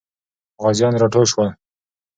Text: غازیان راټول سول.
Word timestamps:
غازیان 0.63 0.93
راټول 1.01 1.25
سول. 1.33 1.49